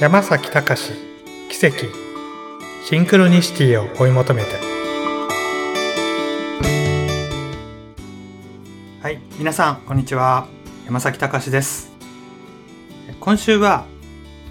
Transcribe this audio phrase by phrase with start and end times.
[0.00, 0.92] 山崎隆
[1.50, 1.86] 奇跡
[2.84, 4.50] シンクロニシティを追い求めて。
[9.02, 10.46] はい皆さんこんにちは。
[10.86, 11.90] 山崎隆です。
[13.18, 13.86] 今週は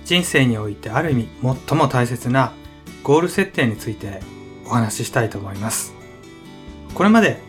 [0.03, 1.29] 人生においてある意味
[1.69, 2.51] 最も大切な
[3.03, 4.19] ゴール設定について
[4.65, 5.93] お話ししたいと思います。
[6.93, 7.39] これまで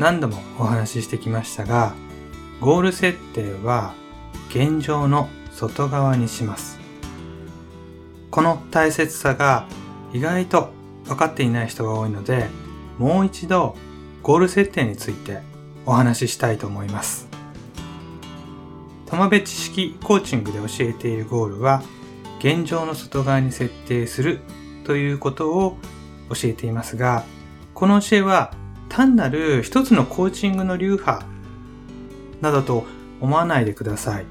[0.00, 1.94] 何度もお話ししてきましたが
[2.60, 3.94] ゴール設定は
[4.50, 6.82] 現状の外側にします。
[8.34, 9.68] この大切さが
[10.12, 10.70] 意外と
[11.04, 12.48] 分かっていない人が多いので、
[12.98, 13.76] もう一度
[14.24, 15.38] ゴール設定について
[15.86, 17.28] お話ししたいと思います。
[19.06, 21.84] 友部知識コーチングで教えているゴールは、
[22.40, 24.40] 現状の外側に設定する
[24.82, 25.76] ということを
[26.30, 27.22] 教えていますが、
[27.72, 28.52] この教えは
[28.88, 31.24] 単なる一つのコーチングの流派
[32.40, 32.84] などと
[33.20, 34.26] 思わないでください。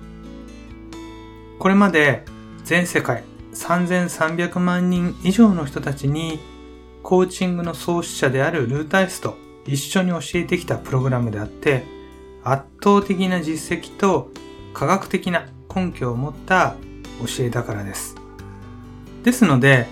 [1.57, 2.25] これまで
[2.65, 6.39] 全世界3300万人以上の人たちに
[7.01, 11.85] コーチングの創始者であるルータイスと一緒に教えてきたプログラムであって
[12.43, 14.29] 圧倒的な実績と
[14.73, 16.75] 科学的な根拠を持った
[17.19, 18.15] 教えだからです。
[19.23, 19.87] ですので、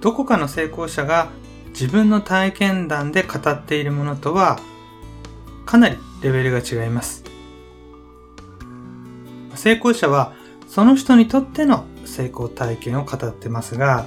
[0.00, 1.28] どこかの成功者が
[1.70, 4.60] 自分の体験談で語っているものとは
[5.66, 7.24] かなりレベルが違います。
[9.54, 10.32] 成功者は
[10.68, 14.06] その人にとっての成功体験を語ってますが、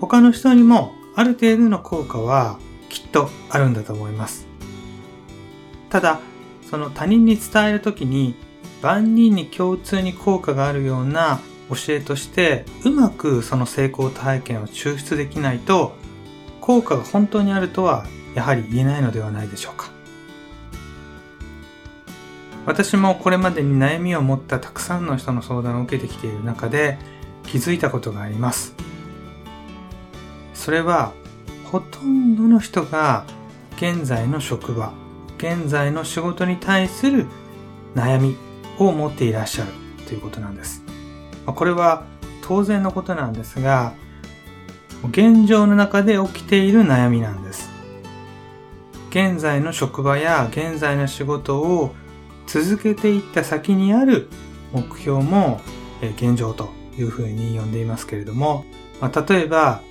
[0.00, 4.46] 他の人にもある程度の効果はきっとあるんだと思います。
[5.90, 6.20] ただ、
[6.68, 8.34] その他人に伝えるときに
[8.82, 15.94] 万人に共通に効果があるような教えとしてうまくその成功体験を抽出できないと
[16.60, 19.90] 効果が本当にあるとはやはり言えないのではないでしょうか。
[22.66, 26.98] 私もこれまでに悩みを持ったたくさんの人の相談を受けてきている中で
[27.46, 28.74] 気づいたことがあります。
[30.54, 31.12] それは、
[31.64, 33.24] ほとんどの人が
[33.76, 34.92] 現在の職場、
[35.38, 37.26] 現在の仕事に対する
[37.94, 38.36] 悩み
[38.78, 39.70] を持っていらっしゃる
[40.06, 40.82] ということなんです。
[41.46, 42.04] これは
[42.42, 43.94] 当然のことなんですが、
[45.10, 47.70] 現状の中で起きている悩みなんです。
[49.10, 51.94] 現在の職場や現在の仕事を
[52.46, 54.28] 続けていった先にある
[54.72, 55.60] 目標も
[56.16, 58.64] 現状というふうに呼んでいますけれども、
[59.00, 59.82] まあ、例えば、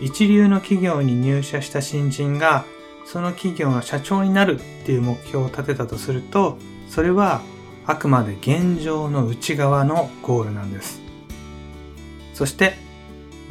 [0.00, 2.64] 一流の企業に入社した新人が、
[3.04, 6.58] その企業の社長になるっていう目標を立てたとすると、
[6.88, 7.40] それは
[7.86, 11.00] あくまで現状の内側のゴールなんです。
[12.34, 12.74] そして、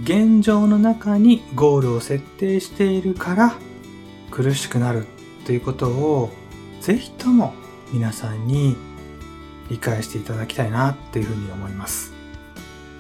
[0.04, 3.56] 現状の中にゴールを設定しているから
[4.30, 5.06] 苦しくなる
[5.46, 6.32] ということを
[6.82, 7.54] ぜひとも
[7.94, 8.76] 皆さんに
[9.70, 12.15] 理解していただきたいなっていうふうに思います。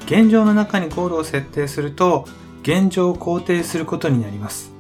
[0.05, 2.25] 現状の中にゴールを設定すると、
[2.61, 4.71] 現状を肯定することになります。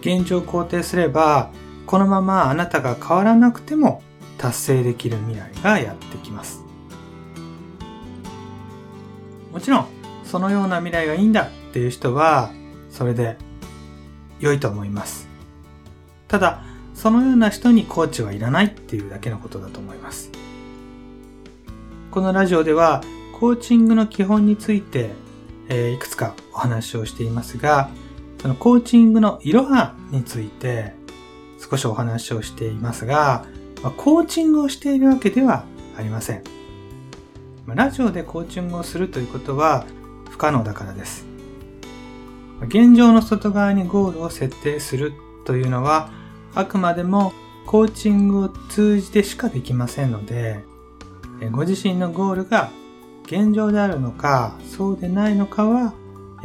[0.00, 1.50] 現状を肯定すれば、
[1.86, 4.02] このままあなたが変わらなくても
[4.38, 6.62] 達成できる未来がやってきます。
[9.52, 9.86] もちろん、
[10.24, 12.50] そのような未来がいいんだっていう人は、
[12.90, 13.36] それで
[14.40, 15.26] 良いと思います。
[16.28, 16.62] ただ、
[16.94, 20.30] そのような人にコーチはいらないっていうだけのことだと思います。
[22.10, 23.02] このラジオでは
[23.38, 25.10] コーチングの基本について、
[25.68, 27.90] えー、いくつかお話をしていますが、
[28.40, 30.94] そのコーチングのいろはについて
[31.58, 33.44] 少しお話をしていますが、
[33.82, 35.66] まあ、コーチングをしているわけでは
[35.98, 36.44] ありません。
[37.66, 39.84] まあ、ラジオでコーチングをするということは
[40.30, 41.26] 不可能だからです。
[42.62, 45.12] 現状の外側にゴールを設定する
[45.44, 46.08] というのは
[46.54, 47.34] あくまでも
[47.66, 50.64] コーチングを通じてしかできませんので、
[51.50, 52.70] ご自身のゴールが
[53.26, 55.94] 現状であるのか、そうでないのかは、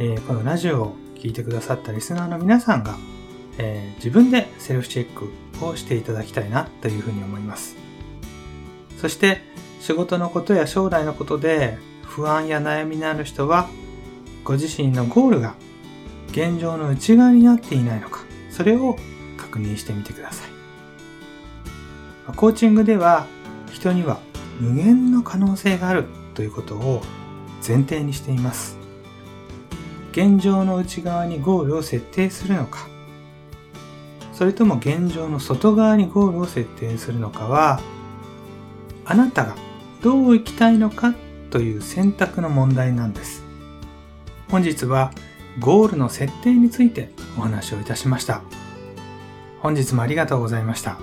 [0.00, 2.96] えー、このラジオを聴いてくださったリスナーの皆さんが、
[3.58, 5.30] えー、自分でセルフチェック
[5.64, 7.76] をしていただきたいなというふうに思います。
[8.98, 9.42] そして、
[9.80, 13.68] 仕事のことや将来のことで不安や悩みのある人は、
[14.42, 15.54] ご自身のゴールが
[16.30, 18.96] 現状の内側になっていないのか、それを
[19.36, 20.50] 確認してみてください。
[22.34, 23.26] コーチングでは、
[23.70, 24.18] 人には
[24.60, 27.02] 無限の可能性があるということを
[27.66, 28.76] 前提にしています。
[30.12, 32.86] 現状の内側にゴールを設定するのか、
[34.32, 37.80] それとも現状の外側にゴールを設定するのかは、
[39.04, 39.56] あなたが
[40.02, 41.14] どう生きたいのか
[41.50, 43.42] という選択の問題なんです。
[44.50, 45.12] 本日は
[45.60, 48.42] ゴールの設定についてお話をいたしました。
[49.60, 50.98] 本日もありがとうございました。